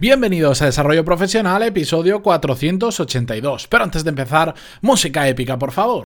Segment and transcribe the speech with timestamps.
[0.00, 3.66] Bienvenidos a Desarrollo Profesional, episodio 482.
[3.66, 6.04] Pero antes de empezar, música épica, por favor.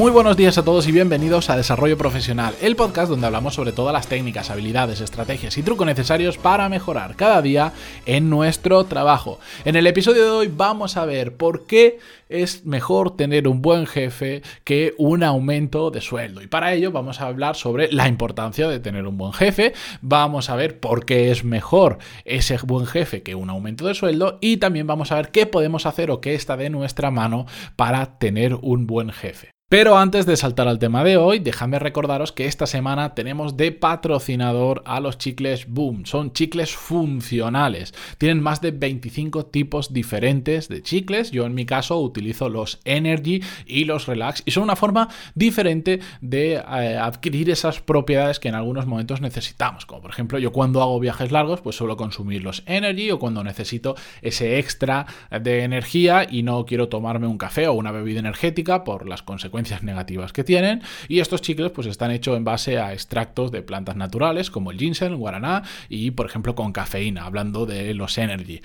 [0.00, 3.72] Muy buenos días a todos y bienvenidos a Desarrollo Profesional, el podcast donde hablamos sobre
[3.72, 7.74] todas las técnicas, habilidades, estrategias y trucos necesarios para mejorar cada día
[8.06, 9.40] en nuestro trabajo.
[9.66, 11.98] En el episodio de hoy vamos a ver por qué
[12.30, 16.40] es mejor tener un buen jefe que un aumento de sueldo.
[16.40, 20.48] Y para ello vamos a hablar sobre la importancia de tener un buen jefe, vamos
[20.48, 24.56] a ver por qué es mejor ese buen jefe que un aumento de sueldo y
[24.56, 27.44] también vamos a ver qué podemos hacer o qué está de nuestra mano
[27.76, 29.50] para tener un buen jefe.
[29.70, 33.70] Pero antes de saltar al tema de hoy, déjame recordaros que esta semana tenemos de
[33.70, 36.06] patrocinador a los chicles Boom.
[36.06, 37.94] Son chicles funcionales.
[38.18, 41.30] Tienen más de 25 tipos diferentes de chicles.
[41.30, 46.00] Yo en mi caso utilizo los Energy y los Relax y son una forma diferente
[46.20, 49.86] de eh, adquirir esas propiedades que en algunos momentos necesitamos.
[49.86, 53.44] Como por ejemplo, yo cuando hago viajes largos, pues suelo consumir los Energy o cuando
[53.44, 58.82] necesito ese extra de energía y no quiero tomarme un café o una bebida energética
[58.82, 60.82] por las consecuencias negativas que tienen.
[61.08, 64.78] Y estos chicles pues están hechos en base a extractos de plantas naturales como el
[64.78, 68.60] ginseng, el guaraná y por ejemplo con cafeína, hablando de los energy.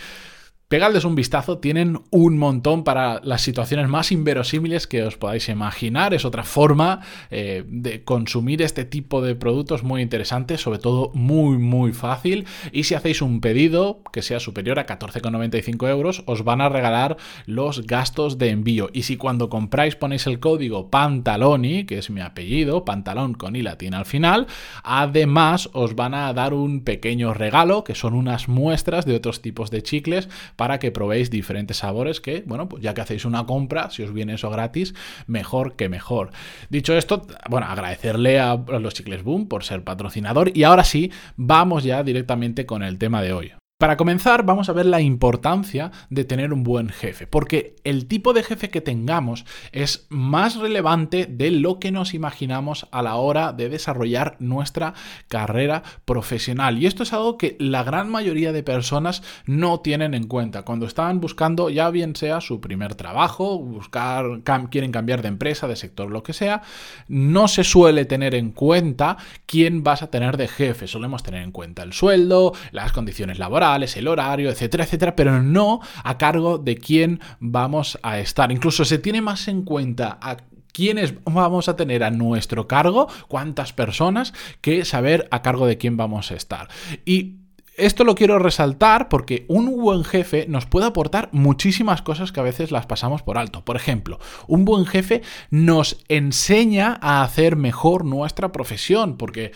[0.75, 6.13] Pegadles un vistazo, tienen un montón para las situaciones más inverosímiles que os podáis imaginar.
[6.13, 6.99] Es otra forma
[7.31, 12.43] eh, de consumir este tipo de productos muy interesante, sobre todo muy muy fácil.
[12.73, 17.15] Y si hacéis un pedido que sea superior a 14,95 euros, os van a regalar
[17.45, 18.89] los gastos de envío.
[18.91, 23.61] Y si cuando compráis ponéis el código Pantaloni, que es mi apellido, pantalón con i
[23.61, 24.47] latina al final,
[24.83, 29.71] además os van a dar un pequeño regalo, que son unas muestras de otros tipos
[29.71, 33.89] de chicles para que probéis diferentes sabores que, bueno, pues ya que hacéis una compra,
[33.89, 34.93] si os viene eso gratis,
[35.27, 36.31] mejor que mejor.
[36.69, 41.83] Dicho esto, bueno, agradecerle a los Chicles Boom por ser patrocinador y ahora sí, vamos
[41.83, 43.64] ya directamente con el tema de hoy.
[43.85, 48.33] Para comenzar, vamos a ver la importancia de tener un buen jefe, porque el tipo
[48.33, 53.53] de jefe que tengamos es más relevante de lo que nos imaginamos a la hora
[53.53, 54.95] de desarrollar nuestra
[55.27, 56.81] carrera profesional.
[56.81, 60.63] Y esto es algo que la gran mayoría de personas no tienen en cuenta.
[60.63, 64.41] Cuando están buscando, ya bien sea su primer trabajo, buscar,
[64.71, 66.63] quieren cambiar de empresa, de sector, lo que sea,
[67.07, 70.87] no se suele tener en cuenta quién vas a tener de jefe.
[70.87, 75.81] Solemos tener en cuenta el sueldo, las condiciones laborales, el horario, etcétera, etcétera, pero no
[76.03, 78.51] a cargo de quién vamos a estar.
[78.51, 80.37] Incluso se tiene más en cuenta a
[80.71, 85.95] quiénes vamos a tener a nuestro cargo, cuántas personas, que saber a cargo de quién
[85.95, 86.67] vamos a estar.
[87.05, 87.37] Y
[87.77, 92.43] esto lo quiero resaltar porque un buen jefe nos puede aportar muchísimas cosas que a
[92.43, 93.65] veces las pasamos por alto.
[93.65, 99.51] Por ejemplo, un buen jefe nos enseña a hacer mejor nuestra profesión, porque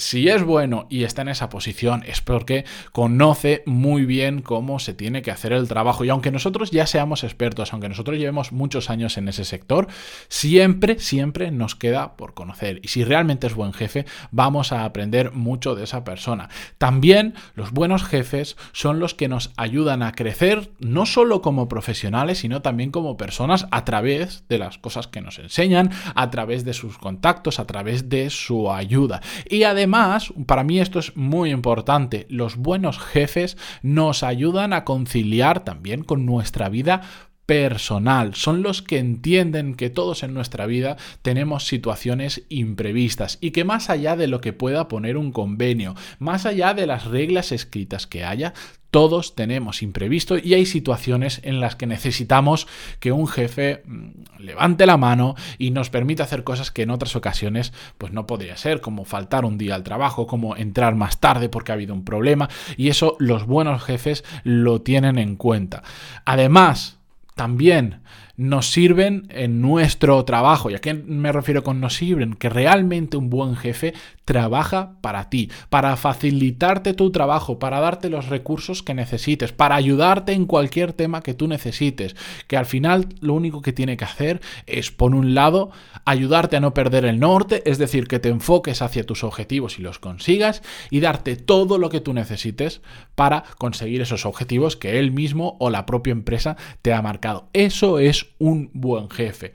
[0.00, 4.94] si es bueno y está en esa posición es porque conoce muy bien cómo se
[4.94, 6.04] tiene que hacer el trabajo.
[6.04, 9.88] Y aunque nosotros ya seamos expertos, aunque nosotros llevemos muchos años en ese sector,
[10.28, 12.80] siempre, siempre nos queda por conocer.
[12.82, 16.48] Y si realmente es buen jefe, vamos a aprender mucho de esa persona.
[16.78, 22.38] También los buenos jefes son los que nos ayudan a crecer, no solo como profesionales,
[22.38, 26.72] sino también como personas a través de las cosas que nos enseñan, a través de
[26.72, 29.20] sus contactos, a través de su ayuda.
[29.48, 34.84] Y además, además, para mí esto es muy importante, los buenos jefes nos ayudan a
[34.84, 37.02] conciliar también con nuestra vida
[37.50, 43.64] personal, son los que entienden que todos en nuestra vida tenemos situaciones imprevistas y que
[43.64, 48.06] más allá de lo que pueda poner un convenio, más allá de las reglas escritas
[48.06, 48.54] que haya,
[48.92, 52.68] todos tenemos imprevisto y hay situaciones en las que necesitamos
[53.00, 57.16] que un jefe mm, levante la mano y nos permita hacer cosas que en otras
[57.16, 61.48] ocasiones pues no podría ser, como faltar un día al trabajo, como entrar más tarde
[61.48, 65.82] porque ha habido un problema y eso los buenos jefes lo tienen en cuenta.
[66.24, 66.99] Además,
[67.34, 68.02] también
[68.40, 70.70] nos sirven en nuestro trabajo.
[70.70, 72.32] ¿Y a qué me refiero con nos sirven?
[72.32, 73.92] Que realmente un buen jefe
[74.24, 80.32] trabaja para ti, para facilitarte tu trabajo, para darte los recursos que necesites, para ayudarte
[80.32, 82.16] en cualquier tema que tú necesites.
[82.46, 85.70] Que al final lo único que tiene que hacer es, por un lado,
[86.06, 89.82] ayudarte a no perder el norte, es decir, que te enfoques hacia tus objetivos y
[89.82, 92.80] los consigas, y darte todo lo que tú necesites
[93.14, 97.50] para conseguir esos objetivos que él mismo o la propia empresa te ha marcado.
[97.52, 99.52] Eso es un buen jefe.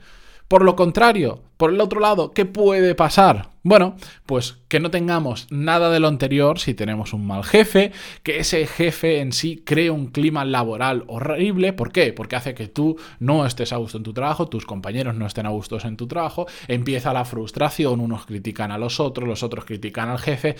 [0.48, 3.50] Por lo contrario, por el otro lado, ¿qué puede pasar?
[3.62, 3.96] Bueno,
[4.26, 7.92] pues que no tengamos nada de lo anterior si tenemos un mal jefe,
[8.22, 11.72] que ese jefe en sí cree un clima laboral horrible.
[11.72, 12.12] ¿Por qué?
[12.12, 15.46] Porque hace que tú no estés a gusto en tu trabajo, tus compañeros no estén
[15.46, 19.64] a gusto en tu trabajo, empieza la frustración, unos critican a los otros, los otros
[19.64, 20.56] critican al jefe.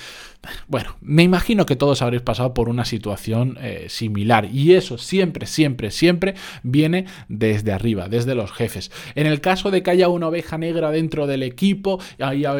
[0.68, 5.46] Bueno, me imagino que todos habréis pasado por una situación eh, similar y eso siempre,
[5.46, 8.90] siempre, siempre viene desde arriba, desde los jefes.
[9.14, 12.00] En el caso de que haya una oveja negra dentro del equipo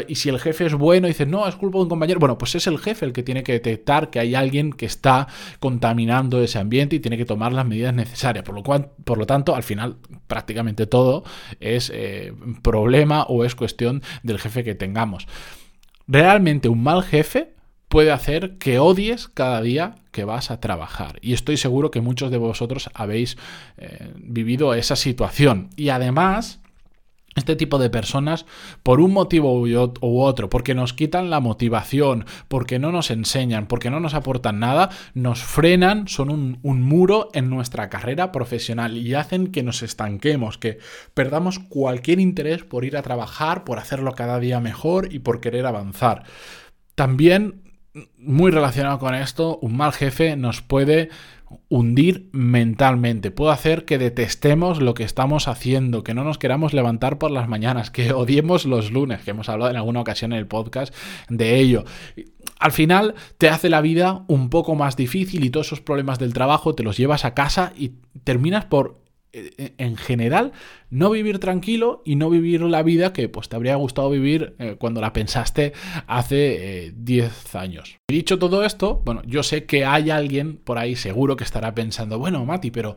[0.09, 2.39] y, si el jefe es bueno y dices, no, es culpa de un compañero, bueno,
[2.39, 5.27] pues es el jefe el que tiene que detectar que hay alguien que está
[5.59, 8.45] contaminando ese ambiente y tiene que tomar las medidas necesarias.
[8.45, 9.97] Por lo, cual, por lo tanto, al final
[10.27, 11.25] prácticamente todo
[11.59, 15.27] es eh, problema o es cuestión del jefe que tengamos.
[16.07, 17.57] Realmente un mal jefe
[17.89, 21.19] puede hacer que odies cada día que vas a trabajar.
[21.23, 23.37] Y estoy seguro que muchos de vosotros habéis
[23.77, 25.71] eh, vivido esa situación.
[25.77, 26.61] Y además,
[27.37, 28.47] este tipo de personas,
[28.83, 33.91] por un motivo u otro, porque nos quitan la motivación, porque no nos enseñan, porque
[33.91, 39.49] no nos aportan nada, nos frenan, son un, muro en nuestra carrera profesional y hacen
[39.49, 40.79] que nos estanquemos, que
[41.15, 45.67] perdamos cualquier interés por ir a trabajar, por hacerlo cada día mejor y por querer
[45.67, 46.25] avanzar.
[46.95, 47.63] También,
[48.17, 51.11] muy relacionado con esto, un mal jefe nos puede
[51.69, 57.19] hundir mentalmente, puede hacer que detestemos lo que estamos haciendo, que no nos queramos levantar
[57.19, 60.47] por las mañanas, que odiemos los lunes, que hemos hablado en alguna ocasión en el
[60.47, 60.95] podcast
[61.29, 61.85] de ello.
[62.59, 66.33] Al final te hace la vida un poco más difícil y todos esos problemas del
[66.33, 67.93] trabajo te los llevas a casa y
[68.25, 69.06] terminas por
[69.79, 70.53] en general,
[70.91, 74.77] no vivir tranquilo y no vivir la vida que pues, te habría gustado vivir eh,
[74.79, 75.73] cuando la pensaste
[76.07, 77.99] hace 10 eh, años.
[78.09, 82.19] Dicho todo esto, bueno, yo sé que hay alguien por ahí seguro que estará pensando,
[82.19, 82.97] bueno, Mati, pero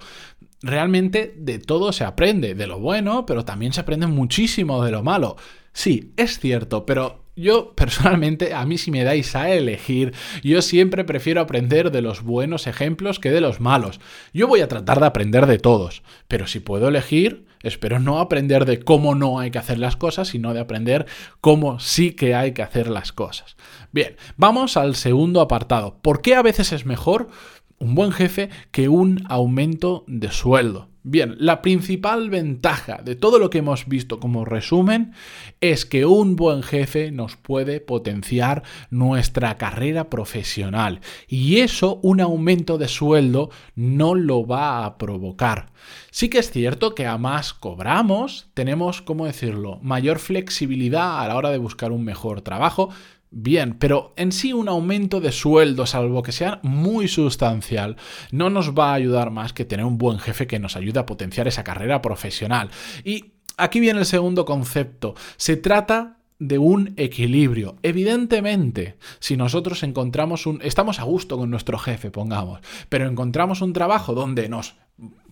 [0.62, 5.03] realmente de todo se aprende, de lo bueno, pero también se aprende muchísimo de lo
[5.03, 5.35] malo.
[5.74, 10.13] Sí, es cierto, pero yo personalmente, a mí si me dais a elegir,
[10.44, 14.00] yo siempre prefiero aprender de los buenos ejemplos que de los malos.
[14.33, 18.65] Yo voy a tratar de aprender de todos, pero si puedo elegir, espero no aprender
[18.65, 21.06] de cómo no hay que hacer las cosas, sino de aprender
[21.41, 23.56] cómo sí que hay que hacer las cosas.
[23.92, 25.97] Bien, vamos al segundo apartado.
[26.01, 27.30] ¿Por qué a veces es mejor
[27.79, 30.89] un buen jefe que un aumento de sueldo?
[31.01, 35.13] Bien, la principal ventaja de todo lo que hemos visto como resumen
[35.61, 40.99] es que un buen jefe nos puede potenciar nuestra carrera profesional
[41.29, 45.71] y eso un aumento de sueldo no lo va a provocar.
[46.11, 51.37] Sí que es cierto que a más cobramos, tenemos, ¿cómo decirlo?, mayor flexibilidad a la
[51.37, 52.89] hora de buscar un mejor trabajo,
[53.31, 57.95] Bien, pero en sí un aumento de sueldo, salvo que sea muy sustancial,
[58.31, 61.05] no nos va a ayudar más que tener un buen jefe que nos ayude a
[61.05, 62.71] potenciar esa carrera profesional.
[63.03, 65.13] Y aquí viene el segundo concepto.
[65.37, 67.75] Se trata de un equilibrio.
[67.83, 70.61] Evidentemente, si nosotros encontramos un...
[70.63, 74.75] estamos a gusto con nuestro jefe, pongamos, pero encontramos un trabajo donde nos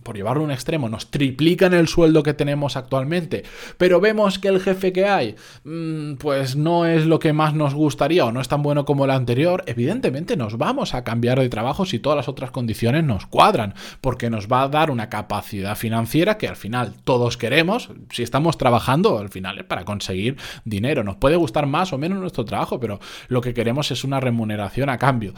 [0.08, 3.44] por llevarlo a un extremo, nos triplican el sueldo que tenemos actualmente,
[3.76, 7.74] pero vemos que el jefe que hay, mm, pues no es lo que más nos
[7.74, 11.50] gustaría o no es tan bueno como el anterior, evidentemente nos vamos a cambiar de
[11.50, 15.76] trabajo si todas las otras condiciones nos cuadran, porque nos va a dar una capacidad
[15.76, 21.04] financiera que al final todos queremos, si estamos trabajando, al final es para conseguir dinero,
[21.04, 24.88] nos puede gustar más o menos nuestro trabajo, pero lo que queremos es una remuneración
[24.88, 25.34] a cambio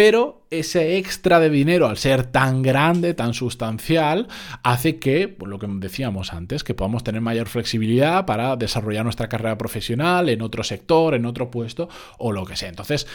[0.00, 4.28] pero ese extra de dinero, al ser tan grande, tan sustancial,
[4.62, 9.28] hace que, por lo que decíamos antes, que podamos tener mayor flexibilidad para desarrollar nuestra
[9.28, 12.70] carrera profesional en otro sector, en otro puesto o lo que sea.
[12.70, 13.06] Entonces,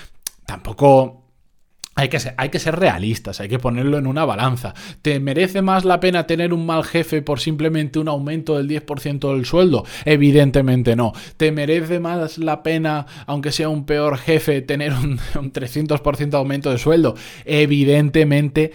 [0.46, 1.25] tampoco
[1.98, 4.74] hay que, ser, realistas, hay que ponerlo en una balanza.
[5.02, 9.34] ¿Te merece más la pena tener un mal jefe por simplemente un aumento del 10%
[9.34, 9.86] del sueldo?
[10.04, 11.14] Evidentemente no.
[11.38, 16.70] ¿Te merece más la pena, aunque sea un peor jefe, tener un, 300% de aumento
[16.70, 17.16] de sueldo?
[17.46, 18.74] Evidentemente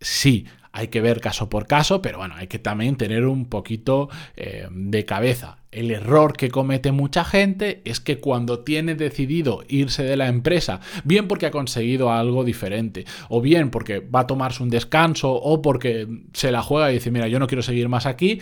[0.00, 4.08] sí hay que ver caso por caso, pero bueno, hay que también tener un poquito
[4.34, 5.61] eh, de cabeza.
[5.72, 10.80] El error que comete mucha gente es que cuando tiene decidido irse de la empresa,
[11.02, 15.62] bien porque ha conseguido algo diferente, o bien porque va a tomarse un descanso, o
[15.62, 18.38] porque se la juega y dice, mira, yo no quiero seguir más aquí,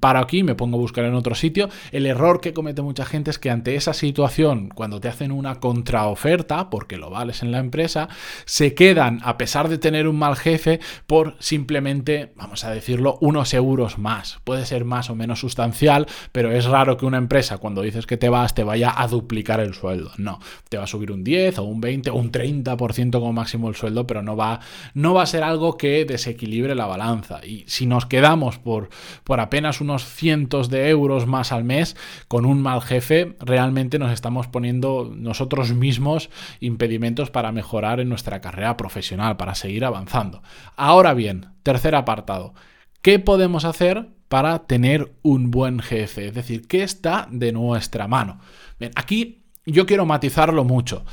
[0.00, 3.30] paro aquí, me pongo a buscar en otro sitio, el error que comete mucha gente
[3.30, 7.58] es que ante esa situación, cuando te hacen una contraoferta, porque lo vales en la
[7.58, 8.10] empresa,
[8.44, 13.54] se quedan, a pesar de tener un mal jefe, por simplemente, vamos a decirlo, unos
[13.54, 14.40] euros más.
[14.44, 18.16] Puede ser más o menos sustancial, pero es raro que una empresa cuando dices que
[18.16, 20.10] te vas te vaya a duplicar el sueldo.
[20.18, 23.68] No, te va a subir un 10 o un 20 o un 30% como máximo
[23.68, 24.60] el sueldo, pero no va,
[24.94, 27.44] no va a ser algo que desequilibre la balanza.
[27.44, 28.88] Y si nos quedamos por,
[29.24, 31.96] por apenas unos cientos de euros más al mes
[32.28, 36.30] con un mal jefe, realmente nos estamos poniendo nosotros mismos
[36.60, 40.42] impedimentos para mejorar en nuestra carrera profesional, para seguir avanzando.
[40.76, 42.54] Ahora bien, tercer apartado.
[43.02, 46.28] ¿Qué podemos hacer para tener un buen jefe?
[46.28, 48.40] Es decir, ¿qué está de nuestra mano?
[48.78, 51.04] Bien, aquí yo quiero matizarlo mucho.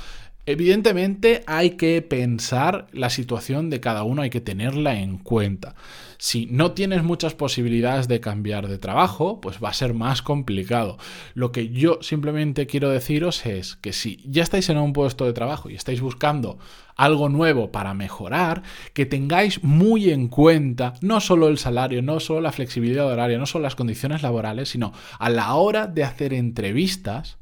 [0.46, 5.74] Evidentemente hay que pensar la situación de cada uno, hay que tenerla en cuenta.
[6.18, 10.98] Si no tienes muchas posibilidades de cambiar de trabajo, pues va a ser más complicado.
[11.34, 15.32] Lo que yo simplemente quiero deciros es que si ya estáis en un puesto de
[15.32, 16.60] trabajo y estáis buscando
[16.98, 22.42] algo nuevo para mejorar, que tengáis muy en cuenta no solo el salario, no solo
[22.42, 27.38] la flexibilidad horaria, no solo las condiciones laborales, sino a la hora de hacer entrevistas,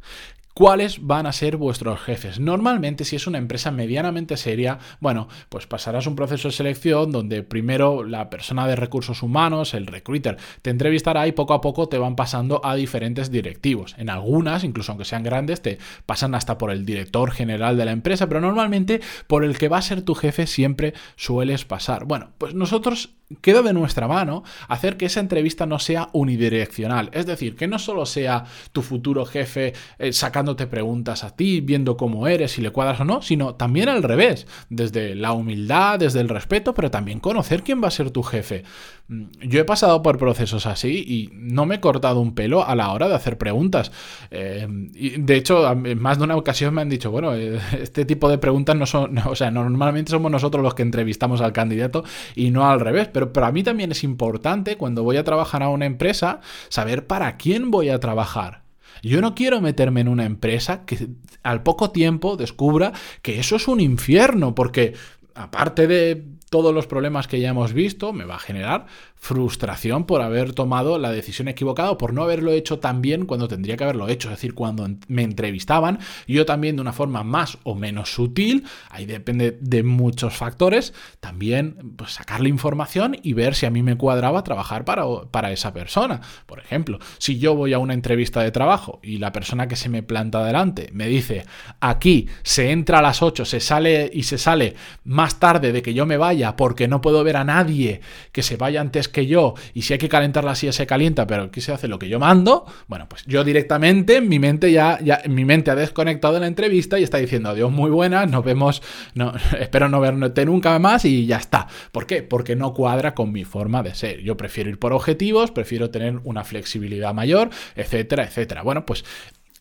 [0.54, 2.40] cuáles van a ser vuestros jefes.
[2.40, 7.44] Normalmente, si es una empresa medianamente seria, bueno, pues pasarás un proceso de selección donde
[7.44, 11.98] primero la persona de recursos humanos, el recruiter, te entrevistará y poco a poco te
[11.98, 13.96] van pasando a diferentes directivos.
[13.98, 17.92] En algunas, incluso aunque sean grandes, te pasan hasta por el director general de la
[17.92, 22.06] empresa, pero normalmente por el que va a ser tu jefe siempre sueles pasar.
[22.06, 27.10] Bueno, pues nosotros queda de nuestra mano hacer que esa entrevista no sea unidireccional.
[27.14, 31.98] Es decir, que no solo sea tu futuro jefe eh, sacándote preguntas a ti, viendo
[31.98, 36.22] cómo eres, si le cuadras o no, sino también al revés, desde la humildad, desde
[36.22, 38.64] el respeto, pero también conocer quién va a ser tu jefe.
[39.12, 42.76] Mm, yo he pasado por procesos así y no me he cortado un pelo a
[42.76, 43.92] la hora de hacer preguntas.
[44.32, 48.30] Y de hecho, en más de una ocasión me han dicho, bueno, eh, este tipo
[48.30, 52.52] de preguntas no son, o sea, normalmente somos nosotros los que entrevistamos al candidato y
[52.52, 55.86] no al revés, pero para mí también es importante cuando voy a trabajar a una
[55.86, 56.40] empresa
[56.70, 58.62] saber para quién voy a trabajar.
[59.04, 61.10] Yo no quiero meterme en una empresa que
[61.44, 64.94] al poco tiempo descubra que eso es un infierno, porque
[65.34, 70.22] aparte de todos los problemas que ya hemos visto, me va a generar frustración por
[70.22, 73.86] haber tomado la decisión equivocada o por no haberlo hecho tan bien cuando tendría que
[73.86, 74.28] haberlo hecho.
[74.28, 79.06] Es decir, cuando me entrevistaban, yo también de una forma más o menos sutil, ahí
[79.06, 84.44] depende de muchos factores, también pues, sacarle información y ver si a mí me cuadraba
[84.44, 86.20] trabajar para, para esa persona.
[86.48, 89.88] Por ejemplo, si yo voy a una entrevista de trabajo y la persona que se
[89.88, 91.46] me planta delante me dice,
[91.80, 95.94] aquí se entra a las 8, se sale y se sale más tarde de que
[95.94, 99.54] yo me vaya porque no puedo ver a nadie que se vaya antes que yo
[99.74, 102.10] y si hay que calentar la silla se calienta, pero aquí se hace lo que
[102.10, 106.42] yo mando, bueno, pues yo directamente, mi mente ya, ya mi mente ha desconectado de
[106.42, 108.82] la entrevista y está diciendo adiós muy buenas, nos vemos,
[109.14, 111.68] no, espero no verte nunca más y ya está.
[111.92, 112.24] ¿Por qué?
[112.24, 114.22] Porque no cuadra con mi forma de ser.
[114.22, 118.64] Yo prefiero ir por objetivos, prefiero tener una flexibilidad mayor, etcétera, etcétera.
[118.64, 119.04] Bueno, pues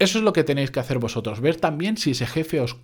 [0.00, 2.74] eso es lo que tenéis que hacer vosotros, ver también si ese jefe os,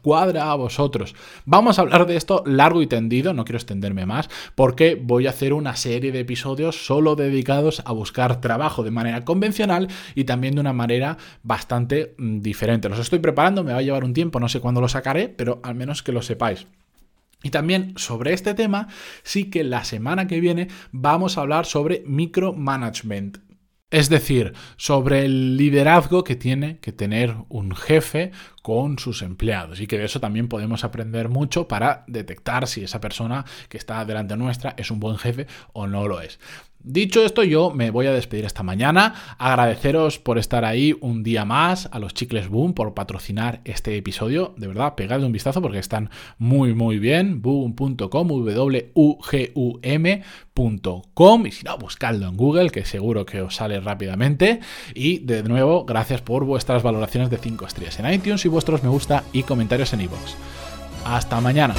[0.00, 1.14] cuadra a vosotros.
[1.44, 5.30] Vamos a hablar de esto largo y tendido, no quiero extenderme más, porque voy a
[5.30, 10.54] hacer una serie de episodios solo dedicados a buscar trabajo de manera convencional y también
[10.54, 12.88] de una manera bastante mm, diferente.
[12.88, 15.60] Los estoy preparando, me va a llevar un tiempo, no sé cuándo lo sacaré, pero
[15.62, 16.66] al menos que lo sepáis.
[17.42, 18.88] Y también sobre este tema,
[19.24, 23.51] sí que la semana que viene vamos a hablar sobre micromanagement.
[23.92, 28.32] Es decir, sobre el liderazgo que tiene que tener un jefe
[28.62, 33.02] con sus empleados y que de eso también podemos aprender mucho para detectar si esa
[33.02, 36.40] persona que está delante nuestra es un buen jefe o no lo es.
[36.84, 39.14] Dicho esto, yo me voy a despedir esta mañana.
[39.38, 44.54] Agradeceros por estar ahí un día más, a los Chicles Boom por patrocinar este episodio.
[44.56, 47.40] De verdad, pegadle un vistazo porque están muy, muy bien.
[47.40, 49.06] Boom.com, W-U-G-U-M.com.
[51.46, 54.58] Y si no, buscadlo en Google, que seguro que os sale rápidamente.
[54.94, 58.88] Y de nuevo, gracias por vuestras valoraciones de 5 estrellas en iTunes y vuestros me
[58.88, 60.34] gusta y comentarios en iVoox.
[61.04, 61.74] Hasta mañana.